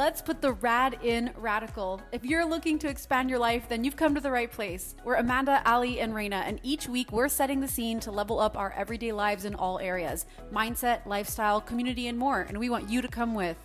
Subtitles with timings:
[0.00, 2.00] Let's put the rad in radical.
[2.10, 4.94] If you're looking to expand your life, then you've come to the right place.
[5.04, 8.56] We're Amanda, Ali, and Raina, and each week we're setting the scene to level up
[8.56, 12.40] our everyday lives in all areas mindset, lifestyle, community, and more.
[12.40, 13.58] And we want you to come with.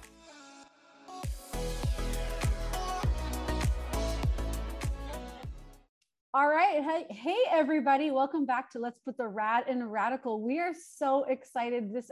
[6.33, 6.83] All right.
[6.83, 8.11] Hey, hey, everybody.
[8.11, 10.41] Welcome back to Let's Put the Rad in Radical.
[10.41, 11.93] We are so excited.
[11.93, 12.09] This,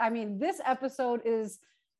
[0.00, 1.58] I mean, this episode is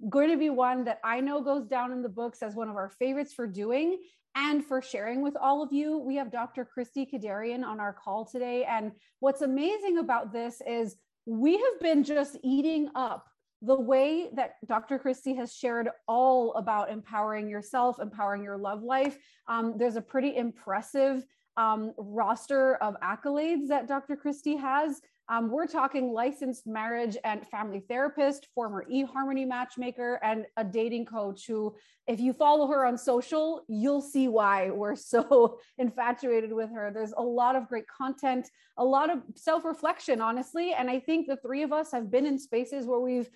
[0.08, 2.76] going to be one that I know goes down in the books as one of
[2.76, 3.98] our favorites for doing
[4.34, 5.98] and for sharing with all of you.
[5.98, 6.64] We have Dr.
[6.64, 8.64] Christy Kederian on our call today.
[8.64, 13.26] And what's amazing about this is we have been just eating up
[13.62, 14.98] the way that Dr.
[14.98, 19.16] Christy has shared all about empowering yourself, empowering your love life.
[19.48, 21.24] Um, there's a pretty impressive
[21.56, 24.14] um, roster of accolades that Dr.
[24.16, 25.00] Christy has.
[25.28, 31.46] Um, we're talking licensed marriage and family therapist, former eHarmony matchmaker, and a dating coach
[31.48, 31.74] who,
[32.06, 36.92] if you follow her on social, you'll see why we're so infatuated with her.
[36.92, 40.74] There's a lot of great content, a lot of self reflection, honestly.
[40.74, 43.28] And I think the three of us have been in spaces where we've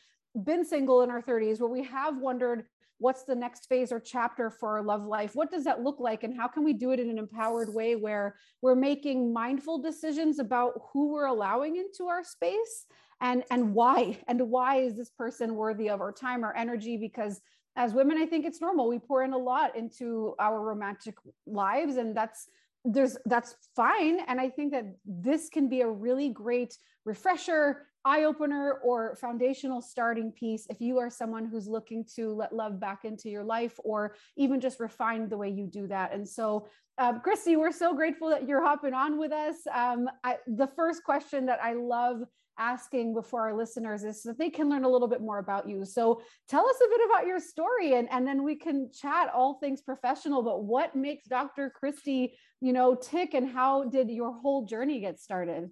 [0.45, 2.67] been single in our 30s, where we have wondered
[3.01, 5.34] what's the next phase or chapter for our love life?
[5.34, 6.23] What does that look like?
[6.23, 10.39] And how can we do it in an empowered way where we're making mindful decisions
[10.39, 12.87] about who we're allowing into our space?
[13.23, 16.97] And and why and why is this person worthy of our time or energy?
[16.97, 17.41] Because
[17.77, 18.89] as women i think it's normal.
[18.89, 22.48] We pour in a lot into our romantic lives and that's
[22.84, 24.21] there's that's fine.
[24.27, 29.83] And i think that this can be a really great refresher eye opener or foundational
[29.83, 33.79] starting piece if you are someone who's looking to let love back into your life
[33.84, 36.12] or even just refine the way you do that.
[36.15, 36.67] And so,
[36.98, 39.56] um, Christy, we're so grateful that you're hopping on with us.
[39.73, 42.23] Um, I, the first question that I love
[42.59, 45.69] asking before our listeners is so that they can learn a little bit more about
[45.69, 45.84] you.
[45.84, 49.55] So tell us a bit about your story and, and then we can chat all
[49.55, 51.71] things professional, but what makes Dr.
[51.71, 55.71] Christy, you know, tick and how did your whole journey get started?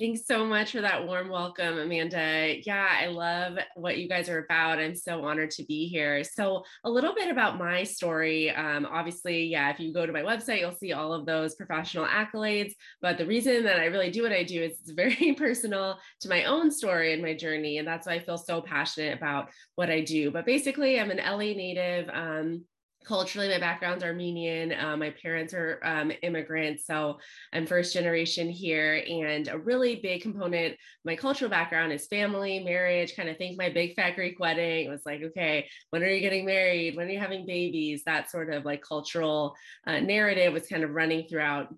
[0.00, 2.56] Thanks so much for that warm welcome, Amanda.
[2.66, 4.80] Yeah, I love what you guys are about.
[4.80, 6.24] I'm so honored to be here.
[6.24, 8.50] So, a little bit about my story.
[8.50, 12.06] Um, obviously, yeah, if you go to my website, you'll see all of those professional
[12.06, 12.72] accolades.
[13.02, 16.28] But the reason that I really do what I do is it's very personal to
[16.28, 17.78] my own story and my journey.
[17.78, 20.32] And that's why I feel so passionate about what I do.
[20.32, 22.10] But basically, I'm an LA native.
[22.12, 22.64] Um,
[23.04, 27.18] culturally my background's armenian uh, my parents are um, immigrants so
[27.52, 33.16] i'm first generation here and a really big component my cultural background is family marriage
[33.16, 36.20] kind of think my big fat greek wedding it was like okay when are you
[36.20, 36.96] getting married?
[36.96, 38.02] When are you having babies?
[38.04, 39.54] That sort of like cultural
[39.86, 41.68] uh, narrative was kind of running throughout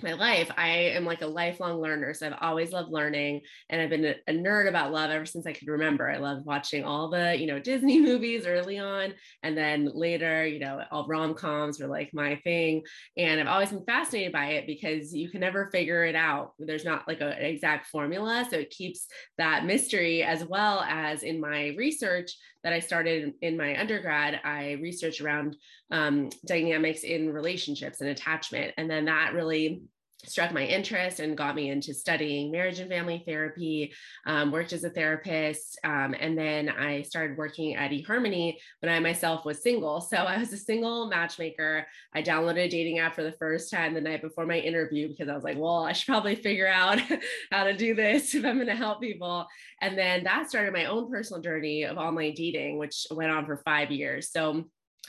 [0.00, 2.14] my life, I am like a lifelong learner.
[2.14, 5.52] So I've always loved learning and I've been a, nerd about love ever since I
[5.52, 6.10] could remember.
[6.10, 9.14] I love watching all the, you know, Disney movies early on.
[9.42, 12.82] And then later, you know, all rom coms were like my thing.
[13.16, 16.52] And I've always been fascinated by it because you can never figure it out.
[16.58, 18.46] There's not like a, an exact formula.
[18.48, 19.06] So it keeps
[19.38, 22.32] that mystery as well as in my research
[22.64, 25.56] that I started in my undergrad, I researched around
[25.90, 28.72] um, dynamics in relationships and attachment.
[28.76, 29.82] And then that really
[30.24, 33.92] struck my interest and got me into studying marriage and family therapy
[34.26, 39.00] um, worked as a therapist um, and then i started working at eharmony when i
[39.00, 40.00] myself was single.
[40.00, 41.86] So i was a single matchmaker.
[42.14, 45.28] I downloaded a dating app for the first time the night before my interview because
[45.28, 47.00] i was like well i should probably figure out
[47.50, 49.46] how to do this if i'm going to help people.
[49.80, 53.56] And then that started my own personal journey of online dating which went on for
[53.64, 54.30] five years.
[54.30, 54.64] So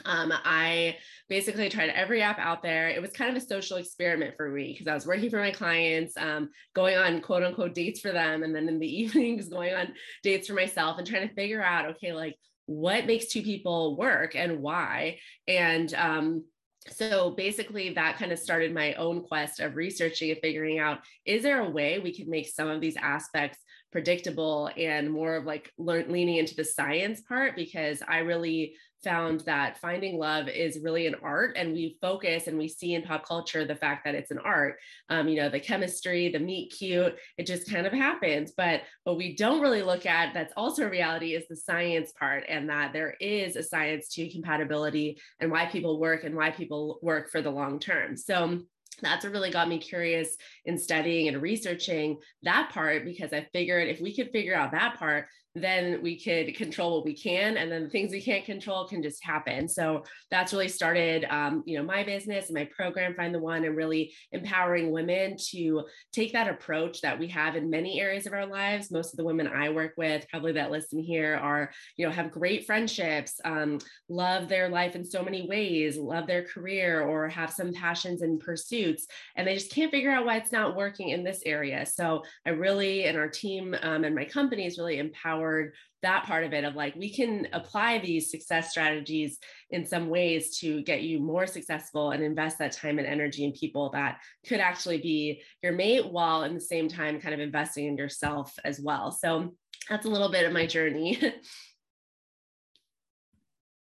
[0.06, 0.98] um, I
[1.30, 2.90] basically tried every app out there.
[2.90, 5.52] It was kind of a social experiment for me because I was working for my
[5.52, 9.74] clients, um, going on quote unquote dates for them, and then in the evenings going
[9.74, 9.94] on
[10.24, 14.36] dates for myself and trying to figure out, okay, like what makes two people work
[14.36, 15.20] and why.
[15.48, 16.44] And um,
[16.90, 21.44] so basically that kind of started my own quest of researching and figuring out is
[21.44, 23.58] there a way we could make some of these aspects
[23.92, 29.42] predictable and more of like learn, leaning into the science part because i really found
[29.42, 33.26] that finding love is really an art and we focus and we see in pop
[33.26, 34.78] culture the fact that it's an art.
[35.10, 38.54] Um, you know the chemistry the meet cute it just kind of happens.
[38.56, 42.44] But what we don't really look at that's also a reality is the science part
[42.48, 47.00] and that there is a science to compatibility and why people work and why people
[47.02, 48.16] work for the long term.
[48.18, 48.62] So
[49.02, 50.36] that's what really got me curious
[50.66, 54.98] in studying and researching that part because I figured if we could figure out that
[54.98, 58.88] part, then we could control what we can and then the things we can't control
[58.88, 59.70] can just happen.
[59.70, 63.64] So that's really started um, you know my business and my program find the one
[63.64, 68.34] and really empowering women to take that approach that we have in many areas of
[68.34, 68.92] our lives.
[68.92, 72.32] Most of the women i work with probably that listen here are you know have
[72.32, 73.78] great friendships um,
[74.10, 78.40] love their life in so many ways love their career or have some passions and
[78.40, 79.06] pursuits
[79.36, 81.86] and they just can't figure out why it's not working in this area.
[81.86, 86.26] So i really and our team um, and my company is really empowered empowered that
[86.26, 89.38] part of it of like we can apply these success strategies
[89.70, 93.54] in some ways to get you more successful and invest that time and energy in
[93.54, 97.86] people that could actually be your mate while in the same time kind of investing
[97.86, 99.54] in yourself as well so
[99.90, 101.20] that's a little bit of my journey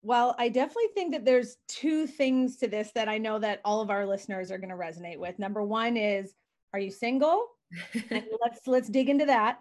[0.01, 3.83] Well, I definitely think that there's two things to this that I know that all
[3.83, 5.39] of our listeners are going to resonate with.
[5.41, 6.33] Number one is,
[6.73, 7.45] are you single?
[8.11, 9.59] let's let's dig into that.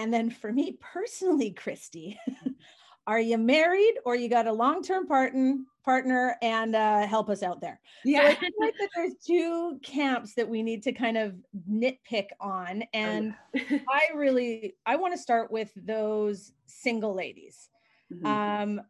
[0.00, 2.18] And then for me personally, Christy,
[3.06, 7.60] are you married or you got a long-term partner partner and uh, help us out
[7.60, 7.78] there?
[8.02, 8.22] Yeah.
[8.22, 11.34] So I feel like that there's two camps that we need to kind of
[11.70, 12.82] nitpick on.
[12.82, 17.68] Oh, and I really I want to start with those single ladies.
[18.10, 18.26] Mm-hmm.
[18.26, 18.80] Um,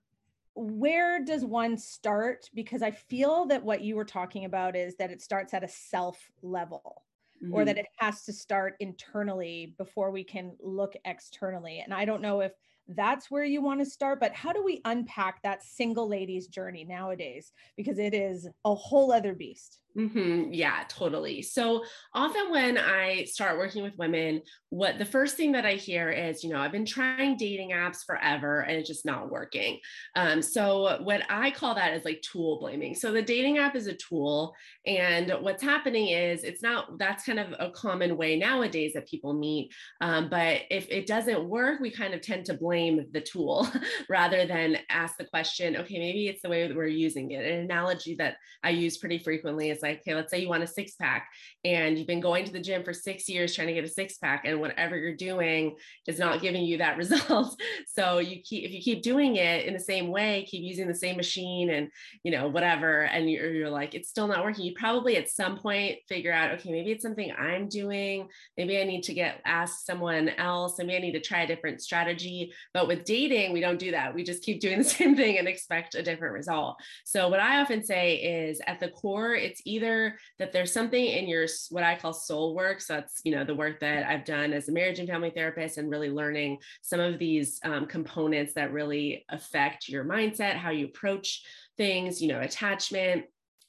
[0.54, 2.48] where does one start?
[2.54, 5.68] Because I feel that what you were talking about is that it starts at a
[5.68, 7.02] self level
[7.42, 7.54] mm-hmm.
[7.54, 7.80] or that mm-hmm.
[7.80, 11.80] it has to start internally before we can look externally.
[11.80, 12.52] And I don't know if
[12.96, 16.84] that's where you want to start but how do we unpack that single lady's journey
[16.84, 20.52] nowadays because it is a whole other beast Mm-hmm.
[20.52, 21.42] Yeah, totally.
[21.42, 21.84] So
[22.14, 26.44] often when I start working with women, what the first thing that I hear is,
[26.44, 29.80] you know, I've been trying dating apps forever and it's just not working.
[30.14, 32.94] Um, so what I call that is like tool blaming.
[32.94, 34.54] So the dating app is a tool,
[34.86, 36.98] and what's happening is it's not.
[36.98, 39.72] That's kind of a common way nowadays that people meet.
[40.00, 43.68] Um, but if it doesn't work, we kind of tend to blame the tool
[44.08, 45.76] rather than ask the question.
[45.78, 47.44] Okay, maybe it's the way that we're using it.
[47.44, 50.66] An analogy that I use pretty frequently is like, okay, let's say you want a
[50.66, 51.28] six pack
[51.64, 54.18] and you've been going to the gym for six years trying to get a six
[54.18, 57.60] pack, and whatever you're doing is not giving you that result.
[57.86, 60.94] so you keep, if you keep doing it in the same way, keep using the
[60.94, 61.88] same machine and,
[62.22, 65.56] you know, whatever, and you're, you're like, it's still not working, you probably at some
[65.58, 68.28] point figure out, okay, maybe it's something I'm doing.
[68.56, 70.78] Maybe I need to get asked someone else.
[70.78, 72.52] Maybe I need to try a different strategy.
[72.74, 74.14] But with dating, we don't do that.
[74.14, 76.76] We just keep doing the same thing and expect a different result.
[77.04, 81.28] So what I often say is at the core, it's either that there's something in
[81.28, 82.80] your what I call soul work.
[82.80, 85.78] So that's you know the work that I've done as a marriage and family therapist,
[85.78, 90.86] and really learning some of these um, components that really affect your mindset, how you
[90.86, 91.42] approach
[91.76, 93.24] things, you know, attachment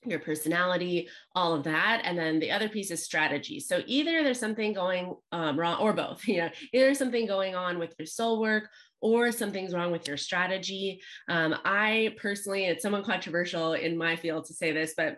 [0.06, 2.02] your personality, all of that.
[2.04, 3.60] And then the other piece is strategy.
[3.60, 7.78] So either there's something going um, wrong or both, you know, either something going on
[7.80, 8.70] with your soul work
[9.02, 11.02] or something's wrong with your strategy.
[11.28, 15.18] Um, I personally, it's somewhat controversial in my field to say this, but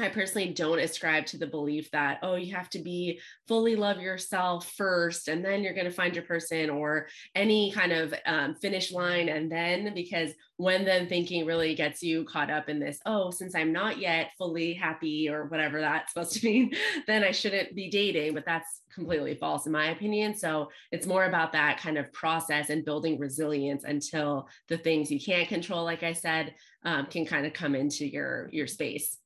[0.00, 4.00] I personally don't ascribe to the belief that, oh, you have to be fully love
[4.00, 8.54] yourself first and then you're going to find your person or any kind of um,
[8.54, 9.28] finish line.
[9.28, 13.54] And then, because when then thinking really gets you caught up in this, oh, since
[13.54, 16.72] I'm not yet fully happy or whatever that's supposed to mean,
[17.06, 18.32] then I shouldn't be dating.
[18.32, 20.34] But that's completely false, in my opinion.
[20.34, 25.20] So it's more about that kind of process and building resilience until the things you
[25.20, 29.18] can't control, like I said, um, can kind of come into your your space.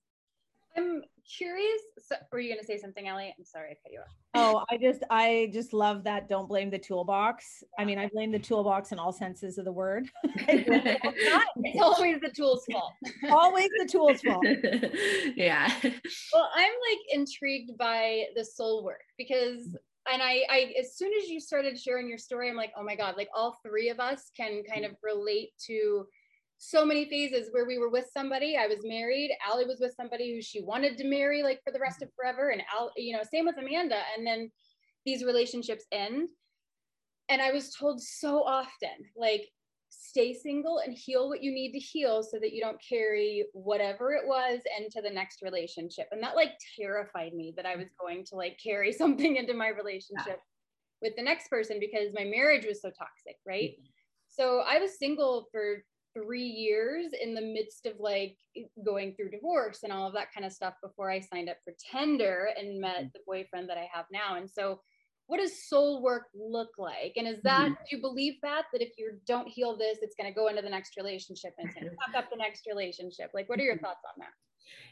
[0.76, 1.02] I'm
[1.38, 1.80] curious.
[1.98, 3.34] So, were you going to say something, Ellie?
[3.36, 4.14] I'm sorry, I cut you off.
[4.34, 6.28] Oh, I just, I just love that.
[6.28, 7.64] Don't blame the toolbox.
[7.78, 10.08] I mean, I blame the toolbox in all senses of the word.
[10.24, 12.92] it's always the tool's fault.
[13.30, 14.44] always the tool's fault.
[15.36, 15.72] yeah.
[15.82, 19.76] Well, I'm like intrigued by the soul work because
[20.10, 22.94] and I, I as soon as you started sharing your story i'm like oh my
[22.94, 26.06] god like all three of us can kind of relate to
[26.58, 28.56] so many phases where we were with somebody.
[28.56, 29.30] I was married.
[29.46, 32.50] Allie was with somebody who she wanted to marry like for the rest of forever.
[32.50, 34.00] And Al, you know, same with Amanda.
[34.16, 34.50] And then
[35.04, 36.30] these relationships end.
[37.28, 39.48] And I was told so often, like,
[39.88, 44.12] stay single and heal what you need to heal so that you don't carry whatever
[44.12, 46.06] it was into the next relationship.
[46.10, 49.68] And that like terrified me that I was going to like carry something into my
[49.68, 51.02] relationship yeah.
[51.02, 53.70] with the next person because my marriage was so toxic, right?
[53.70, 53.90] Mm-hmm.
[54.28, 55.82] So I was single for
[56.16, 58.36] three years in the midst of like
[58.84, 61.74] going through divorce and all of that kind of stuff before I signed up for
[61.92, 63.06] Tinder and met mm-hmm.
[63.12, 64.36] the boyfriend that I have now.
[64.36, 64.80] And so,
[65.28, 67.14] what does soul work look like?
[67.16, 67.72] And is that, mm-hmm.
[67.90, 70.62] do you believe that, that if you don't heal this, it's going to go into
[70.62, 73.30] the next relationship and it's going to fuck up the next relationship?
[73.34, 73.84] Like, what are your mm-hmm.
[73.84, 74.30] thoughts on that?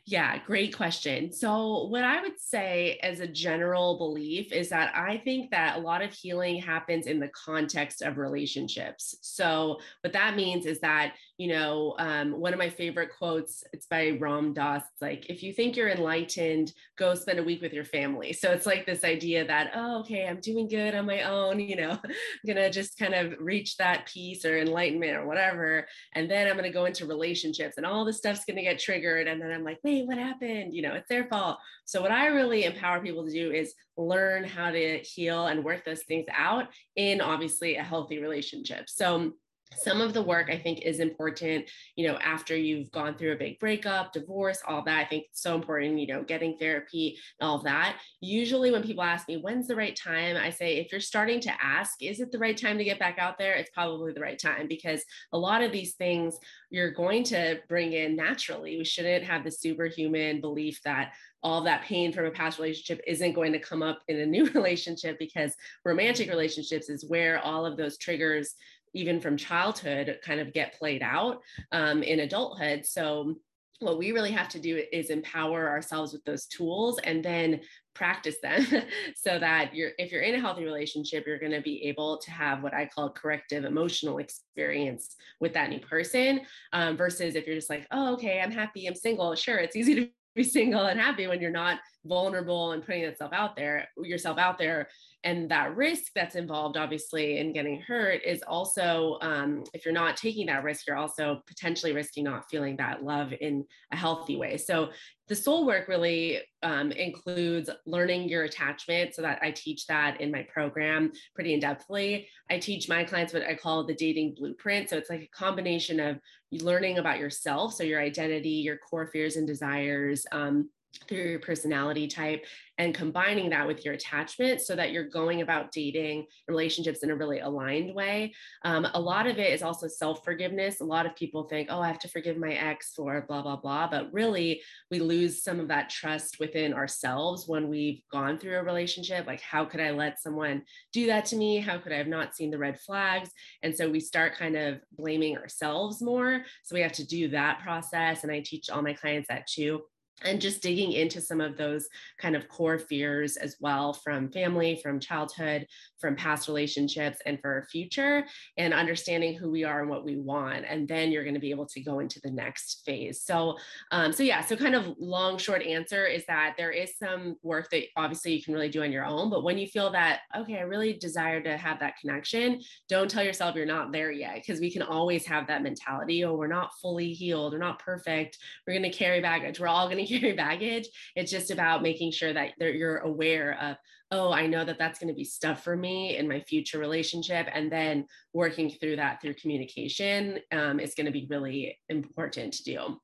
[0.06, 1.32] Yeah, great question.
[1.32, 5.80] So, what I would say as a general belief is that I think that a
[5.80, 9.16] lot of healing happens in the context of relationships.
[9.22, 13.86] So, what that means is that, you know, um, one of my favorite quotes, it's
[13.86, 14.82] by Ram Dass.
[14.82, 18.34] It's like, if you think you're enlightened, go spend a week with your family.
[18.34, 21.76] So, it's like this idea that, oh, okay, I'm doing good on my own, you
[21.76, 22.10] know, I'm
[22.46, 25.86] going to just kind of reach that peace or enlightenment or whatever.
[26.12, 28.78] And then I'm going to go into relationships and all this stuff's going to get
[28.78, 29.28] triggered.
[29.28, 30.74] And then I'm like, wait, what happened?
[30.74, 31.58] You know, it's their fault.
[31.84, 35.84] So, what I really empower people to do is learn how to heal and work
[35.84, 38.88] those things out in obviously a healthy relationship.
[38.88, 39.32] So,
[39.76, 43.36] some of the work I think is important, you know, after you've gone through a
[43.36, 44.98] big breakup, divorce, all that.
[44.98, 47.98] I think it's so important, you know, getting therapy, all that.
[48.20, 50.36] Usually, when people ask me, when's the right time?
[50.36, 53.18] I say, if you're starting to ask, is it the right time to get back
[53.18, 53.54] out there?
[53.54, 55.02] It's probably the right time because
[55.32, 56.38] a lot of these things
[56.70, 58.76] you're going to bring in naturally.
[58.78, 63.34] We shouldn't have the superhuman belief that all that pain from a past relationship isn't
[63.34, 65.54] going to come up in a new relationship because
[65.84, 68.54] romantic relationships is where all of those triggers
[68.94, 71.40] even from childhood kind of get played out
[71.72, 72.86] um, in adulthood.
[72.86, 73.36] So
[73.80, 77.60] what we really have to do is empower ourselves with those tools and then
[77.94, 78.66] practice them
[79.16, 82.30] so that you're if you're in a healthy relationship you're going to be able to
[82.30, 86.40] have what i call corrective emotional experience with that new person
[86.72, 89.94] um, versus if you're just like oh okay i'm happy i'm single sure it's easy
[89.94, 94.38] to be single and happy when you're not vulnerable and putting yourself out there yourself
[94.38, 94.88] out there.
[95.22, 100.16] And that risk that's involved obviously in getting hurt is also um, if you're not
[100.16, 104.56] taking that risk you're also potentially risking not feeling that love in a healthy way.
[104.56, 104.90] So
[105.28, 109.14] the soul work really um, includes learning your attachment.
[109.14, 112.26] So that i teach that in my program pretty in-depthly.
[112.50, 114.90] I teach my clients what i call the dating blueprint.
[114.90, 116.18] So it's like a combination of
[116.62, 120.68] learning about yourself so your identity your core fears and desires um,
[121.08, 122.44] through your personality type
[122.78, 127.14] and combining that with your attachment so that you're going about dating relationships in a
[127.14, 128.34] really aligned way.
[128.64, 130.80] Um, a lot of it is also self forgiveness.
[130.80, 133.56] A lot of people think, oh, I have to forgive my ex for blah, blah,
[133.56, 133.88] blah.
[133.88, 138.64] But really, we lose some of that trust within ourselves when we've gone through a
[138.64, 139.26] relationship.
[139.26, 141.58] Like, how could I let someone do that to me?
[141.58, 143.30] How could I have not seen the red flags?
[143.62, 146.44] And so we start kind of blaming ourselves more.
[146.64, 148.24] So we have to do that process.
[148.24, 149.82] And I teach all my clients that too
[150.22, 151.86] and just digging into some of those
[152.18, 155.66] kind of core fears as well from family, from childhood,
[156.00, 158.24] from past relationships, and for our future,
[158.56, 160.64] and understanding who we are and what we want.
[160.68, 163.22] And then you're going to be able to go into the next phase.
[163.22, 163.56] So,
[163.90, 167.70] um, so yeah, so kind of long, short answer is that there is some work
[167.70, 169.30] that obviously you can really do on your own.
[169.30, 173.24] But when you feel that, okay, I really desire to have that connection, don't tell
[173.24, 176.70] yourself you're not there yet, because we can always have that mentality oh, we're not
[176.80, 180.32] fully healed, we're not perfect, we're going to carry baggage, we're all going to carry
[180.36, 180.88] baggage.
[181.16, 183.76] It's just about making sure that you're aware of,
[184.10, 187.48] oh, I know that that's going to be stuff for me in my future relationship.
[187.52, 192.64] And then working through that through communication um, is going to be really important to
[192.64, 193.00] do.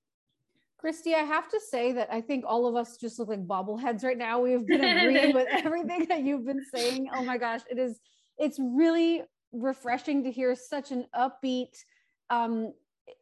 [0.81, 4.03] Christy, I have to say that I think all of us just look like bobbleheads
[4.03, 4.41] right now.
[4.41, 7.09] We've been agreeing with everything that you've been saying.
[7.15, 8.01] Oh my gosh, it is,
[8.39, 11.77] it's really refreshing to hear such an upbeat,
[12.31, 12.73] um,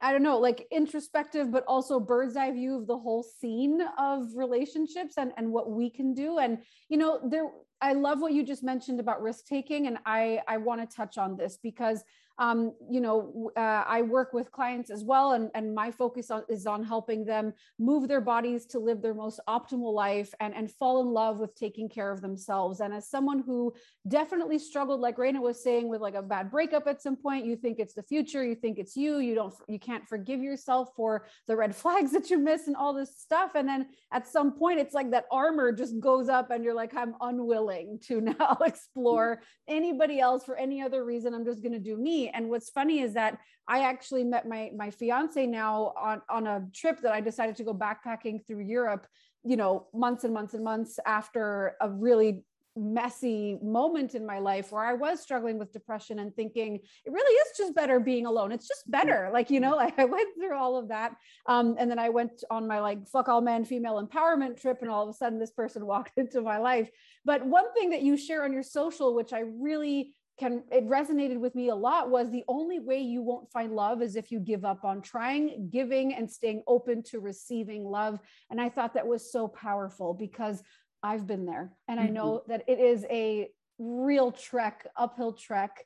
[0.00, 4.28] I don't know, like introspective, but also bird's eye view of the whole scene of
[4.35, 6.38] relationships and, and what we can do.
[6.38, 9.87] And, you know, there, I love what you just mentioned about risk taking.
[9.87, 12.02] And I, I want to touch on this because
[12.38, 16.45] um, you know, uh, I work with clients as well, and, and my focus on,
[16.49, 20.71] is on helping them move their bodies to live their most optimal life and, and
[20.71, 22.80] fall in love with taking care of themselves.
[22.80, 23.75] And as someone who
[24.07, 27.57] definitely struggled, like Raina was saying, with like a bad breakup at some point, you
[27.57, 31.26] think it's the future, you think it's you, you don't, you can't forgive yourself for
[31.49, 33.52] the red flags that you miss and all this stuff.
[33.57, 36.95] And then at some point, it's like that armor just goes up, and you're like,
[36.95, 41.35] I'm unwilling to now explore anybody else for any other reason.
[41.35, 44.70] I'm just going to do me and what's funny is that I actually met my
[44.76, 49.06] my fiance now on on a trip that I decided to go backpacking through Europe,
[49.44, 52.44] you know, months and months and months after a really
[52.78, 57.35] messy moment in my life where I was struggling with depression and thinking it really
[57.35, 58.52] is just better being alone.
[58.52, 59.30] It's just better.
[59.32, 61.16] Like, you know, like I went through all of that.
[61.47, 64.90] Um, and then I went on my like fuck all men female empowerment trip, and
[64.90, 66.90] all of a sudden this person walked into my life.
[67.25, 71.38] But one thing that you share on your social, which I really can it resonated
[71.38, 74.38] with me a lot was the only way you won't find love is if you
[74.38, 78.21] give up on trying giving and staying open to receiving love.
[78.50, 80.62] And i thought that was so powerful because
[81.02, 81.73] i've been there.
[81.88, 82.09] And mm-hmm.
[82.09, 85.85] i know that it is a real trek uphill trek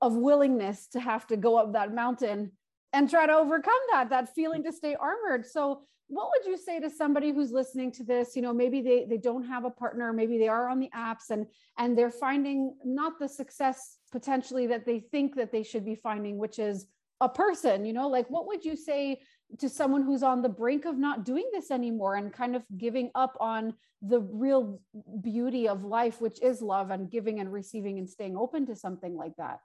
[0.00, 2.52] of willingness to have to go up that mountain
[2.92, 5.46] and try to overcome that that feeling to stay armored.
[5.46, 5.82] So
[6.14, 8.36] what would you say to somebody who's listening to this?
[8.36, 11.30] You know maybe they they don't have a partner maybe they are on the apps
[11.30, 11.46] and
[11.78, 16.38] and they're finding not the success potentially that they think that they should be finding
[16.38, 16.86] which is
[17.20, 19.20] a person you know like what would you say
[19.58, 23.10] to someone who's on the brink of not doing this anymore and kind of giving
[23.14, 24.80] up on the real
[25.20, 29.16] beauty of life which is love and giving and receiving and staying open to something
[29.16, 29.58] like that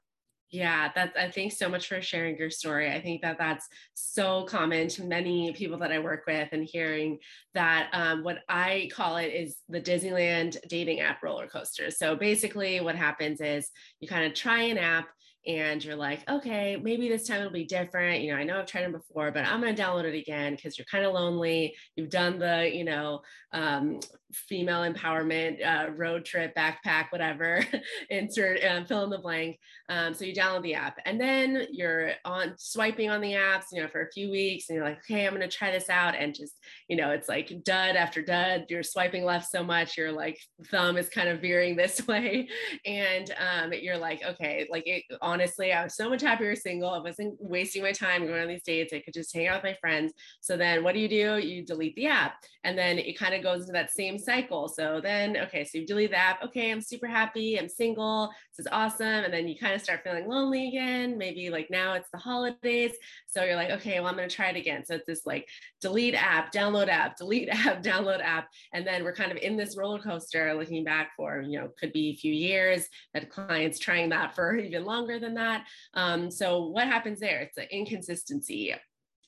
[0.51, 2.91] yeah, that's, I think so much for sharing your story.
[2.91, 7.19] I think that that's so common to many people that I work with and hearing
[7.53, 11.91] that um, what I call it is the Disneyland dating app roller coaster.
[11.91, 15.09] So basically, what happens is you kind of try an app
[15.49, 18.21] and you're like, okay, maybe this time it'll be different.
[18.21, 20.55] You know, I know I've tried them before, but I'm going to download it again
[20.55, 21.75] because you're kind of lonely.
[21.95, 23.99] You've done the, you know, um,
[24.31, 27.65] female empowerment uh, road trip, backpack, whatever,
[28.11, 29.57] insert, um, fill in the blank.
[29.89, 33.81] Um, so you download the app and then you're on swiping on the apps, you
[33.81, 36.13] know, for a few weeks and you're like, okay, I'm going to try this out.
[36.15, 36.53] And just,
[36.87, 38.65] you know, it's like dud after dud.
[38.69, 40.37] You're swiping left so much, your like
[40.69, 42.49] thumb is kind of veering this way.
[42.85, 45.05] And um, you're like, okay, like it,
[45.39, 46.89] honestly, I was so much happier single.
[46.89, 48.91] I wasn't wasting my time going on these dates.
[48.91, 50.11] I could just hang out with my friends.
[50.41, 51.37] So then what do you do?
[51.37, 52.43] You delete the app.
[52.65, 54.67] And then it kind of goes into that same cycle.
[54.67, 56.43] So then, okay, so you delete the app.
[56.43, 57.57] Okay, I'm super happy.
[57.57, 58.29] I'm single.
[58.51, 59.07] This is awesome.
[59.07, 61.17] And then you kind of start feeling lonely again.
[61.17, 62.91] Maybe like now it's the holidays.
[63.29, 64.85] So you're like, okay, well, I'm going to try it again.
[64.85, 65.47] So it's this like
[65.81, 68.49] delete app, download app, delete app, download app.
[68.73, 71.93] And then we're kind of in this roller coaster looking back for, you know, could
[71.93, 75.65] be a few years that clients trying that for even longer than that.
[75.93, 77.39] Um, so what happens there?
[77.41, 78.73] It's an inconsistency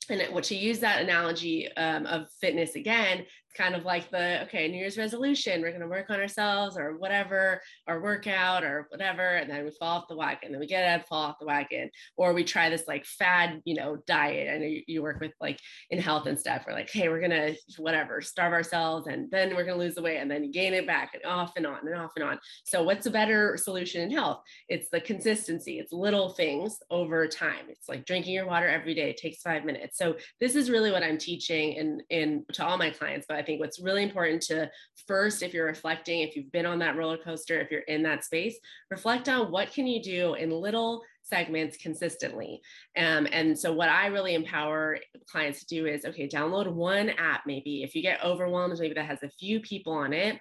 [0.09, 4.67] and what to use that analogy um, of fitness again kind of like the okay
[4.67, 9.35] new year's resolution we're going to work on ourselves or whatever or workout or whatever
[9.35, 11.89] and then we fall off the wagon then we get out fall off the wagon
[12.17, 14.59] or we try this like fad you know diet.
[14.59, 17.31] Know you, you work with like in health and stuff we're like hey we're going
[17.31, 20.51] to whatever starve ourselves and then we're going to lose the weight and then you
[20.51, 22.39] gain it back and off and on and off and on.
[22.65, 24.41] So what's a better solution in health?
[24.69, 27.65] It's the consistency it's little things over time.
[27.69, 29.97] It's like drinking your water every day it takes five minutes.
[29.97, 33.43] So this is really what i'm teaching in in to all my clients but I
[33.43, 34.69] think what's really important to
[35.07, 38.23] first, if you're reflecting, if you've been on that roller coaster, if you're in that
[38.23, 38.57] space,
[38.91, 42.61] reflect on what can you do in little segments consistently.
[42.95, 47.41] Um, and so what I really empower clients to do is, okay, download one app,
[47.47, 50.39] maybe if you get overwhelmed, maybe that has a few people on it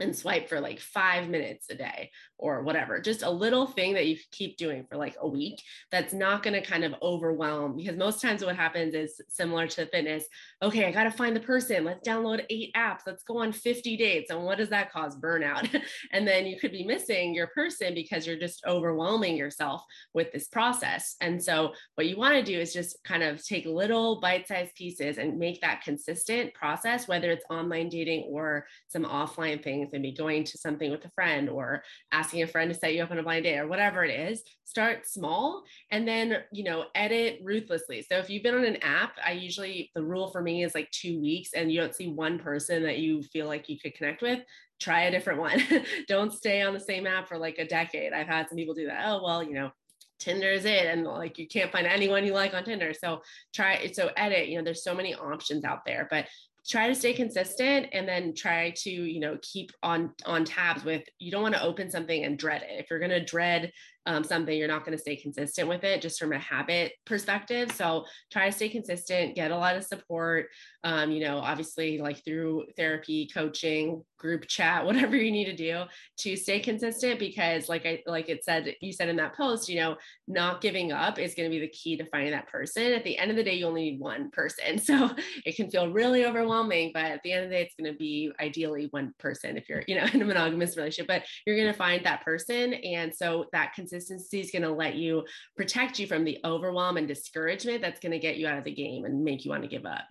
[0.00, 3.00] and swipe for like five minutes a day or whatever.
[3.00, 6.54] Just a little thing that you keep doing for like a week that's not going
[6.54, 10.24] to kind of overwhelm because most times what happens is similar to fitness.
[10.62, 11.84] Okay, I got to find the person.
[11.84, 13.00] Let's download eight apps.
[13.06, 14.30] Let's go on 50 dates.
[14.30, 15.16] And what does that cause?
[15.16, 15.68] Burnout.
[16.12, 19.82] and then you could be missing your person because you're just overwhelming yourself
[20.14, 21.16] with this process.
[21.20, 25.18] And so what you want to do is just kind of take little bite-sized pieces
[25.18, 30.44] and make that consistent process, whether it's online dating or some offline things, maybe going
[30.44, 33.18] to something with a friend or asking asking a friend to set you up on
[33.18, 38.02] a blind date or whatever it is start small and then you know edit ruthlessly
[38.02, 40.90] so if you've been on an app i usually the rule for me is like
[40.90, 44.20] two weeks and you don't see one person that you feel like you could connect
[44.20, 44.40] with
[44.78, 45.58] try a different one
[46.06, 48.86] don't stay on the same app for like a decade i've had some people do
[48.86, 49.70] that oh well you know
[50.18, 52.92] Tinder is it, and like you can't find anyone you like on Tinder.
[52.92, 53.22] So
[53.54, 53.94] try it.
[53.94, 54.48] so edit.
[54.48, 56.26] You know, there's so many options out there, but
[56.68, 61.02] try to stay consistent and then try to you know keep on on tabs with
[61.18, 62.80] you don't want to open something and dread it.
[62.80, 63.72] If you're going to dread
[64.06, 67.72] um, something you're not going to stay consistent with it just from a habit perspective.
[67.72, 70.48] So try to stay consistent get a lot of support
[70.84, 75.82] um, you know obviously like through therapy coaching group chat whatever you need to do
[76.16, 79.76] to stay consistent because like i like it said you said in that post you
[79.76, 82.92] know not giving up is going to be the key to finding that person.
[82.92, 84.78] At the end of the day you only need one person.
[84.88, 85.10] So
[85.44, 87.98] it can feel really overwhelming but at the end of the day it's going to
[87.98, 91.70] be ideally one person if you're you know in a monogamous relationship but you're going
[91.70, 92.74] to find that person.
[92.74, 95.24] And so that consistency is going to let you
[95.56, 98.74] protect you from the overwhelm and discouragement that's going to get you out of the
[98.74, 100.04] game and make you want to give up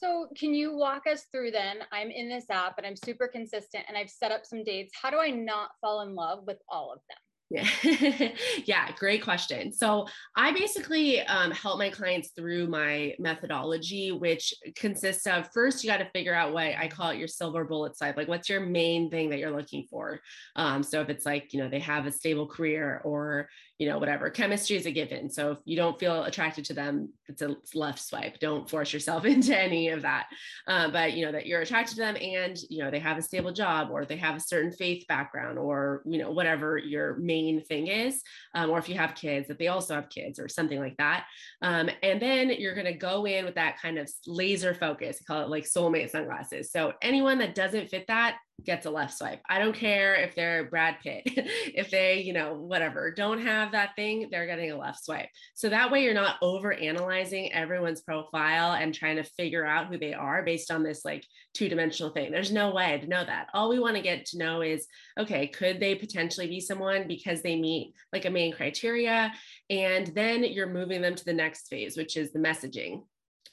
[0.00, 1.80] so, can you walk us through then?
[1.92, 4.94] I'm in this app and I'm super consistent and I've set up some dates.
[5.00, 7.18] How do I not fall in love with all of them?
[7.50, 7.68] Yeah.
[8.64, 9.72] yeah, great question.
[9.72, 15.90] So I basically um, help my clients through my methodology, which consists of first, you
[15.90, 18.16] got to figure out what I call it your silver bullet side.
[18.16, 20.20] Like, what's your main thing that you're looking for?
[20.54, 23.48] Um, so if it's like, you know, they have a stable career or,
[23.80, 24.28] you know, whatever.
[24.28, 25.30] Chemistry is a given.
[25.30, 28.38] So if you don't feel attracted to them, it's a left swipe.
[28.38, 30.26] Don't force yourself into any of that.
[30.66, 33.22] Uh, but you know that you're attracted to them, and you know they have a
[33.22, 37.64] stable job, or they have a certain faith background, or you know whatever your main
[37.64, 38.22] thing is,
[38.54, 41.24] um, or if you have kids, that they also have kids or something like that.
[41.62, 45.40] Um, and then you're going to go in with that kind of laser focus, call
[45.40, 46.70] it like soulmate sunglasses.
[46.70, 49.40] So anyone that doesn't fit that, gets a left swipe.
[49.48, 53.96] I don't care if they're Brad Pitt, if they, you know, whatever, don't have that
[53.96, 55.28] thing, they're getting a left swipe.
[55.54, 59.98] So that way you're not over analyzing everyone's profile and trying to figure out who
[59.98, 62.30] they are based on this like two dimensional thing.
[62.30, 63.48] There's no way to know that.
[63.54, 64.86] All we want to get to know is
[65.18, 69.32] okay, could they potentially be someone because they meet like a main criteria?
[69.68, 73.02] And then you're moving them to the next phase, which is the messaging.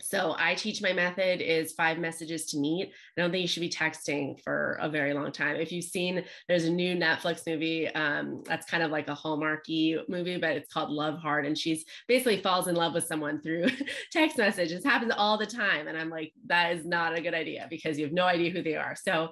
[0.02, 2.94] So I teach my method is five messages to meet.
[3.18, 5.58] I don't think you should be texting for a very long time.
[5.58, 9.98] If you've seen, there's a new Netflix movie um, that's kind of like a Hallmarky
[10.08, 13.68] movie, but it's called Love Hard, and she's basically falls in love with someone through
[14.12, 14.84] text messages.
[14.84, 18.06] happens all the time, and I'm like, that is not a good idea because you
[18.06, 18.96] have no idea who they are.
[18.96, 19.32] So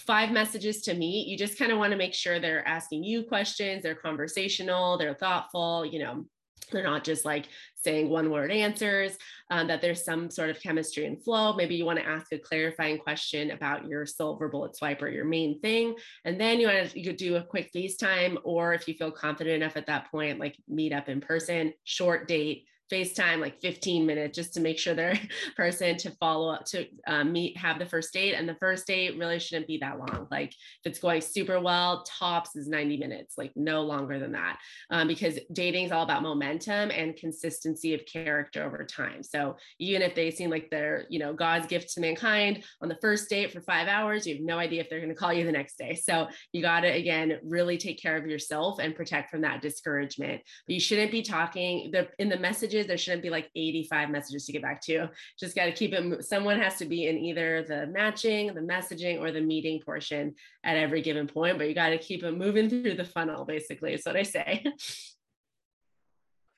[0.00, 3.24] five messages to meet you just kind of want to make sure they're asking you
[3.24, 6.26] questions they're conversational they're thoughtful you know
[6.70, 9.16] they're not just like saying one word answers,
[9.50, 11.54] um, that there's some sort of chemistry and flow.
[11.54, 15.24] Maybe you want to ask a clarifying question about your silver bullet swipe or your
[15.24, 15.94] main thing.
[16.24, 19.10] And then you want to you could do a quick FaceTime, or if you feel
[19.10, 24.06] confident enough at that point, like meet up in person, short date, FaceTime like 15
[24.06, 25.18] minutes just to make sure they're
[25.56, 28.34] person to follow up to um, meet, have the first date.
[28.34, 30.26] And the first date really shouldn't be that long.
[30.30, 30.56] Like if
[30.92, 34.58] it's going super well, tops is 90 minutes, like no longer than that.
[34.90, 39.22] Um, because dating is all about momentum and consistency of character over time.
[39.22, 42.98] So even if they seem like they're, you know, God's gift to mankind on the
[43.00, 45.44] first date for five hours, you have no idea if they're going to call you
[45.44, 45.94] the next day.
[45.94, 50.42] So you got to, again, really take care of yourself and protect from that discouragement.
[50.66, 52.88] But you shouldn't be talking the, in the messages messages.
[52.88, 55.08] There shouldn't be like 85 messages to get back to.
[55.38, 56.24] Just got to keep it.
[56.24, 60.34] Someone has to be in either the matching, the messaging, or the meeting portion
[60.64, 63.94] at every given point, but you got to keep it moving through the funnel, basically,
[63.94, 64.64] is what I say.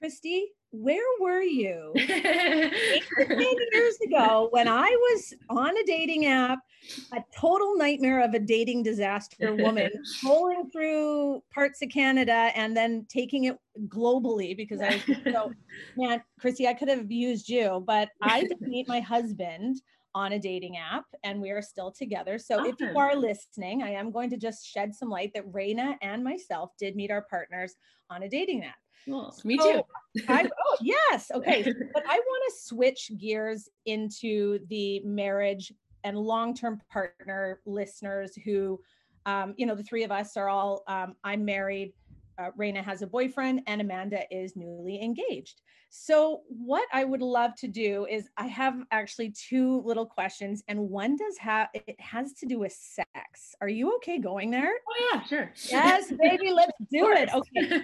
[0.01, 2.73] Christy, where were you 10
[3.73, 6.59] years ago when I was on a dating app,
[7.13, 9.91] a total nightmare of a dating disaster woman,
[10.25, 15.53] rolling through parts of Canada and then taking it globally because I was so,
[15.97, 19.81] man, Christy, I could have used you, but I did meet my husband
[20.15, 22.39] on a dating app and we are still together.
[22.39, 22.67] So awesome.
[22.67, 23.01] if you ah.
[23.01, 26.95] are listening, I am going to just shed some light that Raina and myself did
[26.97, 27.75] meet our partners
[28.11, 28.77] on a dating app.
[29.45, 29.83] Me too.
[30.29, 31.31] I, oh, yes.
[31.35, 31.63] Okay.
[31.95, 35.73] but I want to switch gears into the marriage
[36.05, 38.81] and long term partner listeners who,
[39.27, 41.93] um, you know, the three of us are all, um, I'm married.
[42.39, 45.61] Uh, Raina has a boyfriend and Amanda is newly engaged.
[45.91, 50.79] So, what I would love to do is I have actually two little questions, and
[50.79, 53.55] one does have it has to do with sex.
[53.63, 54.71] Are you okay going there?
[54.71, 55.53] Oh, yeah, sure.
[55.71, 57.31] Yes, baby, let's do it.
[57.35, 57.83] Okay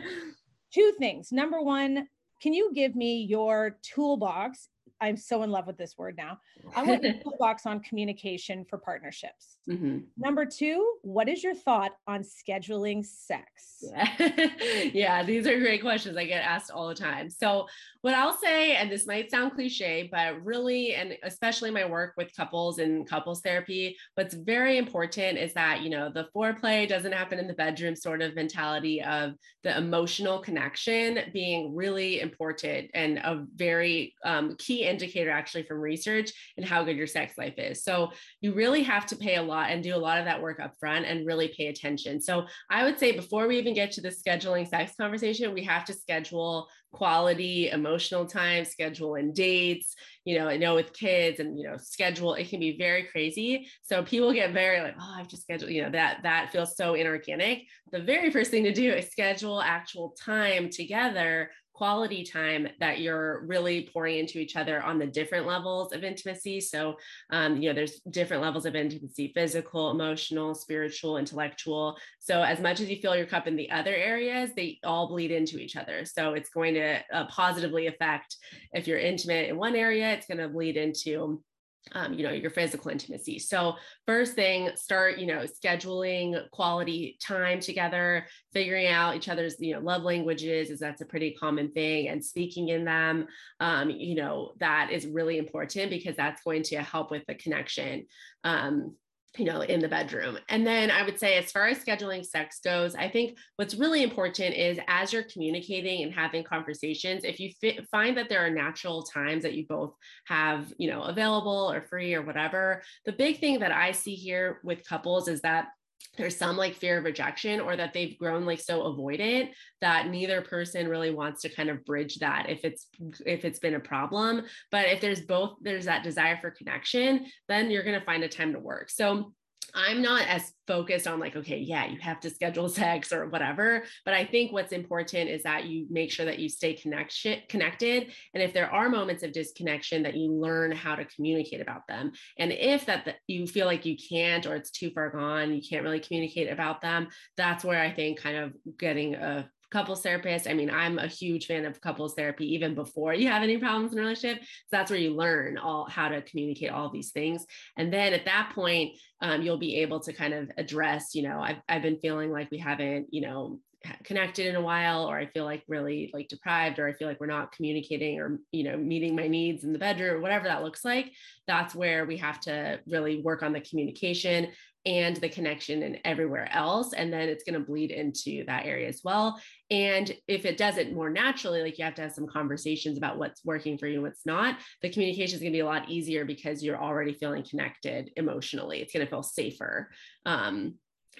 [0.74, 1.30] two things.
[1.30, 2.08] Number one,
[2.42, 4.68] can you give me your toolbox?
[5.00, 6.38] I'm so in love with this word now.
[6.74, 9.58] I want the toolbox on communication for partnerships.
[9.68, 9.98] Mm-hmm.
[10.16, 13.82] Number two, what is your thought on scheduling sex?
[13.82, 14.48] Yeah.
[14.92, 17.30] yeah, these are great questions I get asked all the time.
[17.30, 17.66] So,
[18.02, 22.34] what I'll say, and this might sound cliche, but really, and especially my work with
[22.36, 27.38] couples and couples therapy, what's very important is that, you know, the foreplay doesn't happen
[27.38, 33.46] in the bedroom sort of mentality of the emotional connection being really important and a
[33.56, 37.82] very um, key indicator actually from research and how good your sex life is.
[37.82, 40.60] So, you really have to pay a lot and do a lot of that work
[40.60, 42.20] up front and really pay attention.
[42.20, 45.84] So, I would say before we even get to the scheduling sex conversation, we have
[45.86, 49.94] to schedule quality emotional time, schedule and dates,
[50.24, 53.68] you know, I know with kids and, you know, schedule, it can be very crazy.
[53.82, 56.94] So people get very like, oh, I've just scheduled, you know, that, that feels so
[56.94, 57.64] inorganic.
[57.92, 63.44] The very first thing to do is schedule actual time together quality time that you're
[63.46, 66.60] really pouring into each other on the different levels of intimacy.
[66.60, 66.96] So,
[67.30, 71.96] um, you know, there's different levels of intimacy physical, emotional, spiritual, intellectual.
[72.20, 75.32] So, as much as you fill your cup in the other areas, they all bleed
[75.32, 76.04] into each other.
[76.04, 78.36] So, it's going to uh, positively affect
[78.72, 81.42] if you're intimate in one area, it's going to bleed into
[81.92, 83.38] um, you know your physical intimacy.
[83.38, 83.74] So
[84.06, 89.80] first thing start you know scheduling quality time together figuring out each other's you know
[89.80, 93.26] love languages is that's a pretty common thing and speaking in them
[93.60, 98.06] um, you know that is really important because that's going to help with the connection.
[98.44, 98.96] Um,
[99.36, 100.38] you know, in the bedroom.
[100.48, 104.02] And then I would say, as far as scheduling sex goes, I think what's really
[104.02, 108.50] important is as you're communicating and having conversations, if you fi- find that there are
[108.50, 109.94] natural times that you both
[110.26, 114.60] have, you know, available or free or whatever, the big thing that I see here
[114.62, 115.68] with couples is that
[116.16, 120.42] there's some like fear of rejection or that they've grown like so avoidant that neither
[120.42, 122.86] person really wants to kind of bridge that if it's
[123.26, 124.42] if it's been a problem.
[124.70, 128.28] But if there's both there's that desire for connection then you're going to find a
[128.28, 128.90] time to work.
[128.90, 129.32] So
[129.74, 133.84] I'm not as focused on like, okay, yeah, you have to schedule sex or whatever.
[134.04, 138.12] But I think what's important is that you make sure that you stay connection connected.
[138.32, 142.12] And if there are moments of disconnection, that you learn how to communicate about them.
[142.38, 145.62] And if that the, you feel like you can't or it's too far gone, you
[145.68, 150.46] can't really communicate about them, that's where I think kind of getting a couples therapist.
[150.46, 153.92] I mean, I'm a huge fan of couples therapy even before you have any problems
[153.92, 154.40] in a relationship.
[154.40, 157.44] So that's where you learn all how to communicate all these things.
[157.76, 161.40] And then at that point, um, you'll be able to kind of address, you know,
[161.40, 163.58] I've, I've been feeling like we haven't, you know,
[164.02, 167.20] connected in a while or i feel like really like deprived or i feel like
[167.20, 170.86] we're not communicating or you know meeting my needs in the bedroom whatever that looks
[170.86, 171.12] like
[171.46, 174.48] that's where we have to really work on the communication
[174.86, 176.92] and the connection and everywhere else.
[176.92, 179.40] And then it's going to bleed into that area as well.
[179.70, 183.18] And if it does it more naturally, like you have to have some conversations about
[183.18, 185.88] what's working for you and what's not, the communication is going to be a lot
[185.88, 188.80] easier because you're already feeling connected emotionally.
[188.80, 189.90] It's going to feel safer
[190.26, 190.74] um,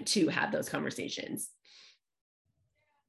[0.05, 1.48] to have those conversations.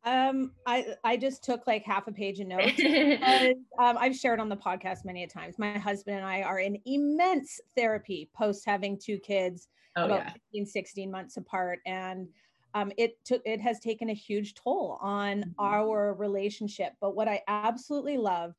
[0.06, 2.74] Um, I I just took like half a page of notes.
[2.78, 5.58] because, um, I've shared on the podcast many a times.
[5.58, 10.34] My husband and I are in immense therapy post having two kids oh, about yeah.
[10.54, 11.80] 15, 16 months apart.
[11.86, 12.28] And
[12.76, 15.50] um, it took it has taken a huge toll on mm-hmm.
[15.58, 16.94] our relationship.
[17.02, 18.56] But what I absolutely loved,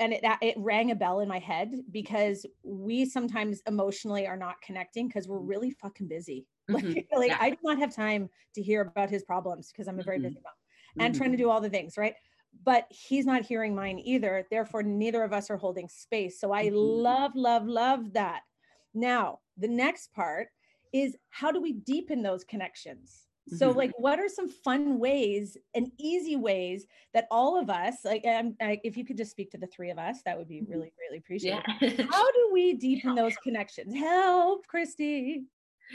[0.00, 4.62] and it it rang a bell in my head because we sometimes emotionally are not
[4.62, 6.46] connecting because we're really fucking busy.
[6.70, 6.94] Mm-hmm.
[6.94, 7.38] Like, like yeah.
[7.40, 10.28] I do not have time to hear about his problems because I'm a very mm-hmm.
[10.28, 11.18] busy mom and mm-hmm.
[11.18, 12.14] trying to do all the things, right?
[12.64, 14.46] But he's not hearing mine either.
[14.50, 16.40] Therefore, neither of us are holding space.
[16.40, 16.76] So I mm-hmm.
[16.76, 18.42] love, love, love that.
[18.94, 20.48] Now, the next part
[20.92, 23.26] is how do we deepen those connections?
[23.48, 23.58] Mm-hmm.
[23.58, 28.24] So, like, what are some fun ways and easy ways that all of us, like,
[28.26, 30.60] um, I, if you could just speak to the three of us, that would be
[30.60, 30.72] mm-hmm.
[30.72, 31.62] really, really appreciated.
[31.80, 32.06] Yeah.
[32.10, 33.94] how do we deepen those connections?
[33.94, 35.44] Help, Christy.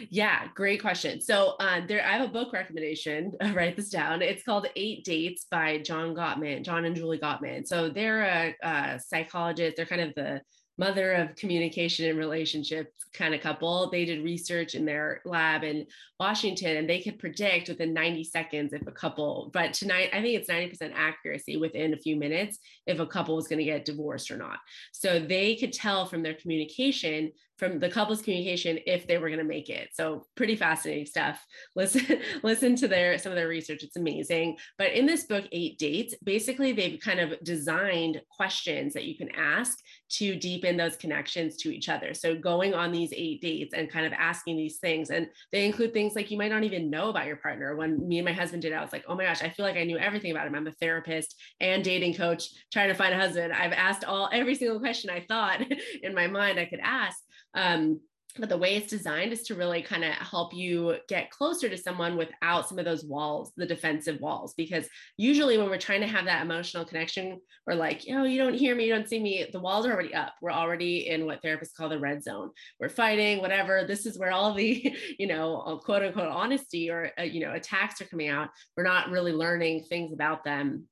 [0.09, 1.21] Yeah, great question.
[1.21, 3.33] So uh, there, I have a book recommendation.
[3.53, 4.21] write this down.
[4.21, 7.67] It's called Eight Dates by John Gottman, John and Julie Gottman.
[7.67, 9.75] So they're a, a psychologist.
[9.77, 10.41] They're kind of the
[10.79, 13.89] mother of communication and relationships kind of couple.
[13.89, 15.85] They did research in their lab in
[16.19, 20.39] Washington and they could predict within 90 seconds if a couple, but tonight, I think
[20.39, 24.31] it's 90% accuracy within a few minutes if a couple was going to get divorced
[24.31, 24.59] or not.
[24.93, 29.39] So they could tell from their communication from the couple's communication if they were going
[29.39, 29.89] to make it.
[29.93, 31.45] So pretty fascinating stuff.
[31.75, 33.83] Listen, listen to their some of their research.
[33.83, 34.57] It's amazing.
[34.77, 39.29] But in this book, Eight Dates, basically they've kind of designed questions that you can
[39.35, 39.77] ask
[40.09, 42.13] to deepen those connections to each other.
[42.13, 45.11] So going on these eight dates and kind of asking these things.
[45.11, 47.75] And they include things like you might not even know about your partner.
[47.75, 49.65] When me and my husband did it, I was like, oh my gosh, I feel
[49.65, 50.55] like I knew everything about him.
[50.55, 53.53] I'm a therapist and dating coach trying to find a husband.
[53.53, 55.61] I've asked all every single question I thought
[56.03, 57.17] in my mind I could ask.
[57.53, 58.01] Um,
[58.37, 61.77] but the way it's designed is to really kind of help you get closer to
[61.77, 64.53] someone without some of those walls, the defensive walls.
[64.55, 68.53] Because usually when we're trying to have that emotional connection, we're like, know, you don't
[68.53, 69.47] hear me, you don't see me.
[69.51, 70.35] The walls are already up.
[70.41, 72.51] We're already in what therapists call the red zone.
[72.79, 73.83] We're fighting, whatever.
[73.85, 77.99] This is where all the, you know, quote unquote honesty or, uh, you know, attacks
[77.99, 78.49] are coming out.
[78.77, 80.87] We're not really learning things about them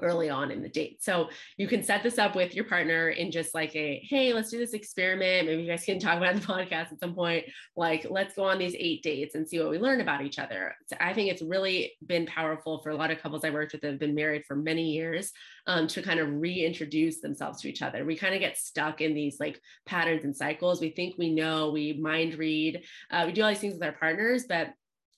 [0.00, 1.02] early on in the date.
[1.02, 4.50] So you can set this up with your partner in just like a, hey, let's
[4.50, 5.46] do this experiment.
[5.46, 7.44] Maybe you guys can talk about the podcast at some point.
[7.76, 10.74] Like, let's go on these eight dates and see what we learn about each other.
[10.86, 13.82] So I think it's really been powerful for a lot of couples I worked with
[13.82, 15.32] that have been married for many years
[15.66, 18.04] um, to kind of reintroduce themselves to each other.
[18.04, 20.80] We kind of get stuck in these like patterns and cycles.
[20.80, 23.92] We think we know, we mind read, uh, we do all these things with our
[23.92, 24.74] partners, but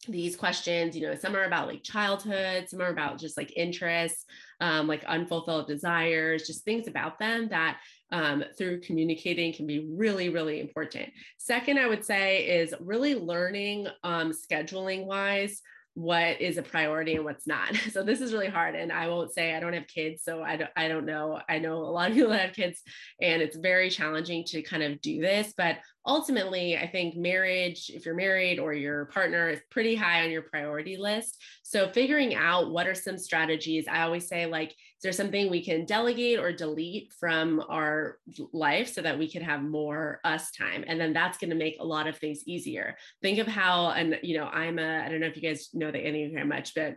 [0.08, 4.26] these questions you know some are about like childhood some are about just like interests
[4.64, 7.76] um, like unfulfilled desires just things about them that
[8.12, 11.10] um, through communicating can be really really important.
[11.36, 15.60] Second i would say is really learning um, scheduling wise
[15.94, 17.74] what is a priority and what's not.
[17.94, 18.74] So this is really hard.
[18.74, 21.40] And I won't say I don't have kids, so I don't I don't know.
[21.48, 22.82] I know a lot of people have kids,
[23.20, 25.54] and it's very challenging to kind of do this.
[25.56, 30.30] But ultimately, I think marriage, if you're married or your partner, is pretty high on
[30.30, 31.40] your priority list.
[31.62, 33.86] So figuring out what are some strategies.
[33.88, 34.74] I always say like
[35.04, 38.18] there something we can delegate or delete from our
[38.52, 40.84] life so that we can have more us time.
[40.88, 42.96] And then that's going to make a lot of things easier.
[43.22, 45.90] Think of how and you know i'm a i don't know if you guys know
[45.90, 46.96] the enneagram much but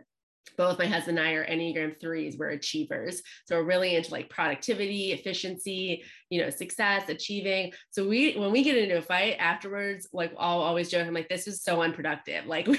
[0.56, 3.22] both my husband and I are Enneagram threes, we're achievers.
[3.46, 7.72] So we're really into like productivity, efficiency, you know, success, achieving.
[7.90, 11.28] So we, when we get into a fight afterwards, like I'll always joke, I'm like,
[11.28, 12.44] this is so unproductive.
[12.58, 12.78] Like we,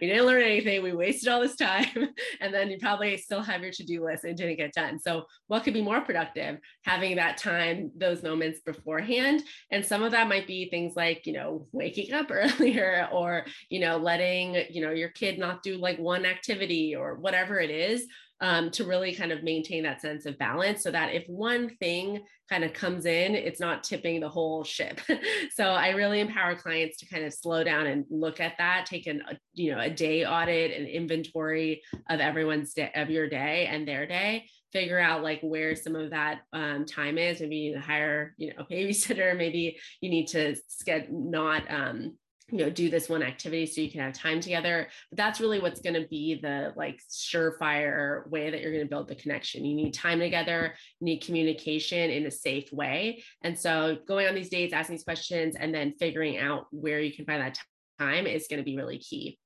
[0.00, 0.82] we didn't learn anything.
[0.82, 1.86] We wasted all this time.
[2.40, 4.98] And then you probably still have your to-do list and didn't get done.
[4.98, 6.58] So what could be more productive?
[6.84, 9.42] Having that time, those moments beforehand.
[9.70, 13.80] And some of that might be things like, you know, waking up earlier or, you
[13.80, 18.06] know, letting, you know, your kid not do like one activity or whatever it is
[18.40, 22.22] um, to really kind of maintain that sense of balance so that if one thing
[22.48, 25.00] kind of comes in, it's not tipping the whole ship.
[25.54, 29.06] so I really empower clients to kind of slow down and look at that, take
[29.06, 33.66] an, a, you know, a day audit and inventory of everyone's day, of your day
[33.70, 37.40] and their day, figure out like where some of that um, time is.
[37.40, 39.36] Maybe you need to hire, you know, a babysitter.
[39.36, 42.16] Maybe you need to get not, um,
[42.50, 44.88] you know do this one activity so you can have time together.
[45.10, 48.90] But that's really what's going to be the like surefire way that you're going to
[48.90, 49.64] build the connection.
[49.64, 53.22] You need time together you need communication in a safe way.
[53.42, 57.12] And so going on these dates asking these questions and then figuring out where you
[57.12, 57.58] can find that
[57.98, 59.38] time is going to be really key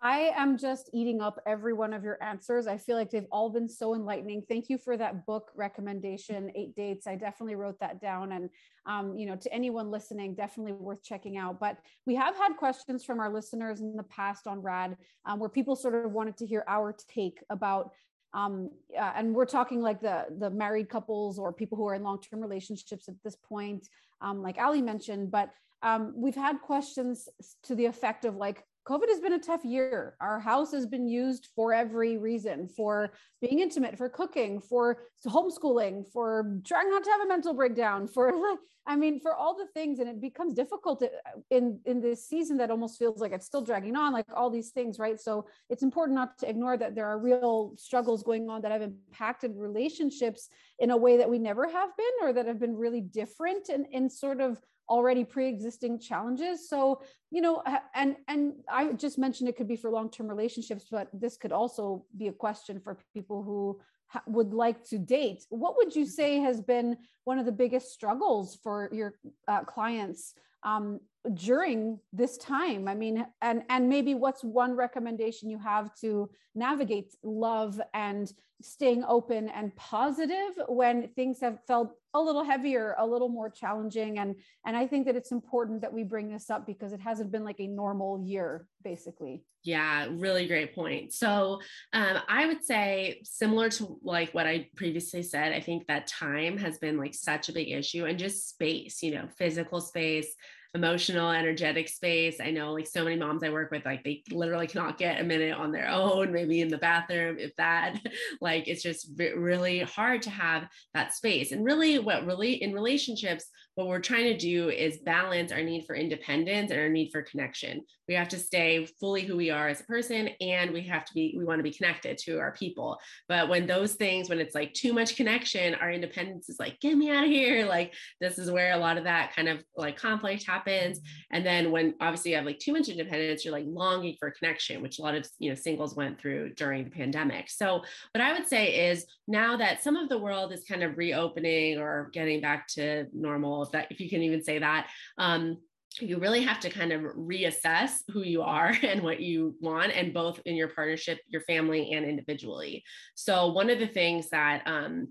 [0.00, 2.68] I am just eating up every one of your answers.
[2.68, 4.42] I feel like they've all been so enlightening.
[4.48, 7.08] Thank you for that book recommendation, Eight Dates.
[7.08, 8.30] I definitely wrote that down.
[8.30, 8.48] And,
[8.86, 11.58] um, you know, to anyone listening, definitely worth checking out.
[11.58, 15.48] But we have had questions from our listeners in the past on RAD um, where
[15.48, 17.90] people sort of wanted to hear our take about
[18.34, 22.02] um, uh, and we're talking like the the married couples or people who are in
[22.02, 23.88] long-term relationships at this point
[24.20, 27.28] um, like ali mentioned but um, we've had questions
[27.62, 30.16] to the effect of like COVID has been a tough year.
[30.18, 36.10] Our house has been used for every reason for being intimate, for cooking, for homeschooling,
[36.10, 38.32] for trying not to have a mental breakdown, for
[38.86, 39.98] I mean, for all the things.
[39.98, 41.08] And it becomes difficult uh,
[41.50, 44.70] in, in this season that almost feels like it's still dragging on, like all these
[44.70, 45.20] things, right?
[45.20, 48.80] So it's important not to ignore that there are real struggles going on that have
[48.80, 50.48] impacted relationships
[50.78, 53.84] in a way that we never have been or that have been really different and
[53.90, 56.68] in sort of already pre-existing challenges.
[56.68, 57.62] So you know
[57.94, 62.06] and and i just mentioned it could be for long-term relationships but this could also
[62.16, 63.78] be a question for people who
[64.26, 65.44] would like to date.
[65.50, 69.14] What would you say has been one of the biggest struggles for your
[69.46, 70.34] uh, clients?
[70.62, 71.00] Um,
[71.34, 72.88] during this time.
[72.88, 79.04] I mean and and maybe what's one recommendation you have to navigate love and staying
[79.04, 84.18] open and positive when things have felt a little heavier a little more challenging?
[84.18, 87.30] And and i think that it's important that we bring this up because it hasn't
[87.30, 89.44] been like a normal year basically.
[89.64, 91.12] Yeah really great point.
[91.12, 91.60] So
[91.92, 96.56] um, i would say similar to like what i previously said i think that time
[96.58, 100.34] has been like such a big issue and just space you know physical space
[100.78, 102.40] emotional, energetic space.
[102.40, 105.24] I know like so many moms I work with, like they literally cannot get a
[105.24, 108.00] minute on their own, maybe in the bathroom, if that.
[108.40, 111.50] like it's just really hard to have that space.
[111.50, 113.46] And really, what really in relationships,
[113.78, 117.22] what we're trying to do is balance our need for independence and our need for
[117.22, 117.80] connection.
[118.08, 121.14] We have to stay fully who we are as a person, and we have to
[121.14, 122.98] be, we want to be connected to our people.
[123.28, 126.96] But when those things, when it's like too much connection, our independence is like, get
[126.96, 127.66] me out of here.
[127.66, 130.98] Like, this is where a lot of that kind of like conflict happens.
[131.30, 134.82] And then when obviously you have like too much independence, you're like longing for connection,
[134.82, 137.48] which a lot of, you know, singles went through during the pandemic.
[137.48, 140.98] So, what I would say is now that some of the world is kind of
[140.98, 145.58] reopening or getting back to normal, if that, if you can even say that, um,
[146.00, 150.12] you really have to kind of reassess who you are and what you want and
[150.12, 155.08] both in your partnership your family and individually so one of the things that um,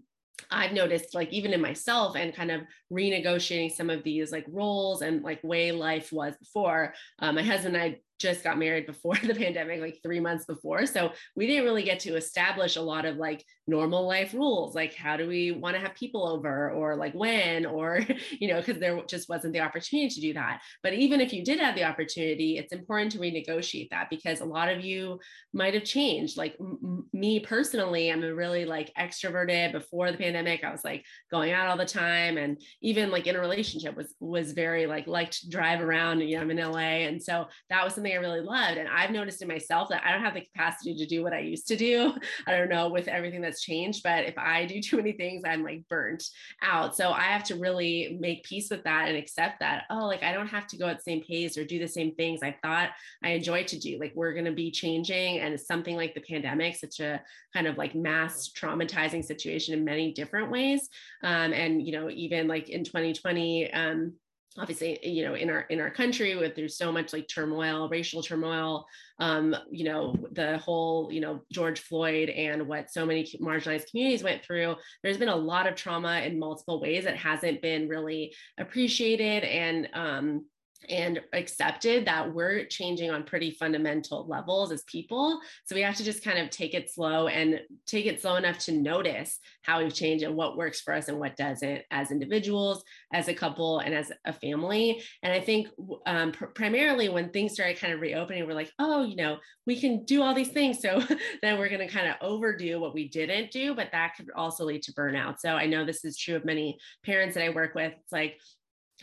[0.51, 5.01] I've noticed, like even in myself, and kind of renegotiating some of these like roles
[5.01, 6.93] and like way life was before.
[7.19, 10.85] Um, my husband and I just got married before the pandemic, like three months before.
[10.85, 14.95] So we didn't really get to establish a lot of like normal life rules, like
[14.95, 18.01] how do we want to have people over or like when, or,
[18.31, 20.61] you know, because there just wasn't the opportunity to do that.
[20.81, 24.45] But even if you did have the opportunity, it's important to renegotiate that because a
[24.45, 25.19] lot of you
[25.53, 26.37] might have changed.
[26.37, 30.63] Like m- me personally, I'm a really like extroverted before the pandemic.
[30.63, 34.13] I was like going out all the time and even like in a relationship was
[34.19, 36.21] was very like liked to drive around.
[36.21, 37.07] You know, I'm in LA.
[37.07, 38.77] And so that was something I really loved.
[38.77, 41.39] And I've noticed in myself that I don't have the capacity to do what I
[41.39, 42.13] used to do.
[42.47, 45.63] I don't know with everything that's changed, but if I do too many things, I'm
[45.63, 46.23] like burnt
[46.61, 46.95] out.
[46.95, 50.33] So I have to really make peace with that and accept that, oh, like I
[50.33, 52.89] don't have to go at the same pace or do the same things I thought
[53.23, 53.97] I enjoyed to do.
[53.99, 55.39] Like we're going to be changing.
[55.39, 57.21] And something like the pandemic, such a
[57.53, 60.89] kind of like mass traumatizing situation in many different ways.
[61.23, 64.13] Um, and, you know, even like in 2020, um,
[64.57, 68.23] obviously you know in our in our country with there's so much like turmoil racial
[68.23, 68.85] turmoil
[69.19, 74.23] um you know the whole you know george floyd and what so many marginalized communities
[74.23, 78.33] went through there's been a lot of trauma in multiple ways that hasn't been really
[78.57, 80.45] appreciated and um
[80.89, 85.39] and accepted that we're changing on pretty fundamental levels as people.
[85.65, 88.59] So we have to just kind of take it slow and take it slow enough
[88.59, 92.83] to notice how we've changed and what works for us and what doesn't as individuals,
[93.13, 95.01] as a couple, and as a family.
[95.23, 95.67] And I think
[96.05, 99.79] um, pr- primarily when things started kind of reopening, we're like, oh, you know, we
[99.79, 100.79] can do all these things.
[100.79, 101.01] So
[101.41, 104.65] then we're going to kind of overdo what we didn't do, but that could also
[104.65, 105.39] lead to burnout.
[105.39, 107.93] So I know this is true of many parents that I work with.
[107.93, 108.39] It's like,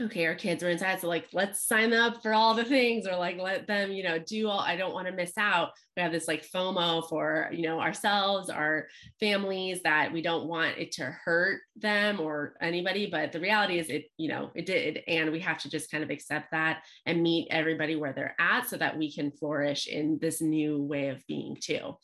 [0.00, 1.00] okay, our kids are inside.
[1.00, 4.18] So like, let's sign up for all the things or like, let them, you know,
[4.18, 5.70] do all, I don't want to miss out.
[5.96, 8.88] We have this like FOMO for, you know, ourselves, our
[9.20, 13.06] families that we don't want it to hurt them or anybody.
[13.06, 15.02] But the reality is it, you know, it did.
[15.06, 18.68] And we have to just kind of accept that and meet everybody where they're at
[18.68, 21.96] so that we can flourish in this new way of being too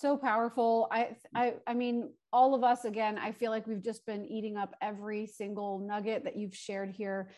[0.00, 0.88] so powerful.
[0.90, 4.56] I i i mean all of us again i feel like we've just been eating
[4.56, 7.30] up every single nugget that you've shared here.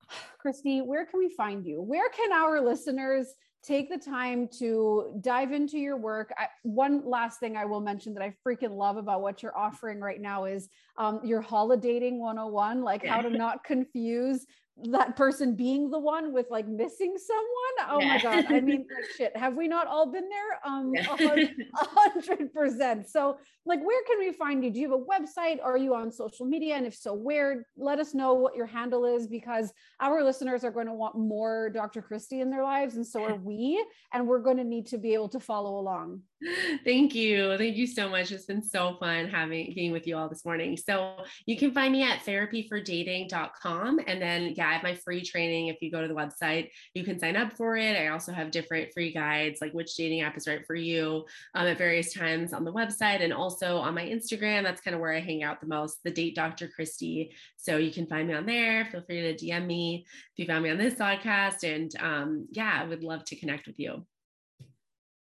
[0.38, 1.82] Christy where can we find you?
[1.82, 3.26] Where can our listeners
[3.62, 6.32] take the time to dive into your work?
[6.38, 10.00] I, one last thing i will mention that i freaking love about what you're offering
[10.00, 14.46] right now is um, your holidating 101 like how to not confuse
[14.84, 17.90] that person being the one with like missing someone.
[17.90, 18.08] Oh yeah.
[18.08, 18.44] my God.
[18.48, 20.60] I mean, like shit, have we not all been there?
[20.64, 23.08] Um, a hundred percent.
[23.08, 24.70] So like, where can we find you?
[24.70, 25.62] Do you have a website?
[25.62, 26.76] Are you on social media?
[26.76, 30.70] And if so, where, let us know what your handle is because our listeners are
[30.70, 32.00] going to want more Dr.
[32.00, 32.96] Christie in their lives.
[32.96, 36.22] And so are we, and we're going to need to be able to follow along.
[36.84, 37.56] Thank you.
[37.58, 38.32] Thank you so much.
[38.32, 40.76] It's been so fun having being with you all this morning.
[40.76, 44.00] So you can find me at therapyfordating.com.
[44.06, 45.68] And then, yeah, I have my free training.
[45.68, 47.96] If you go to the website, you can sign up for it.
[47.96, 51.66] I also have different free guides, like which dating app is right for you um,
[51.66, 54.62] at various times on the website and also on my Instagram.
[54.62, 56.68] That's kind of where I hang out the most, the date Dr.
[56.68, 57.34] Christy.
[57.58, 58.86] So you can find me on there.
[58.86, 61.64] Feel free to DM me if you found me on this podcast.
[61.64, 64.06] And um, yeah, I would love to connect with you.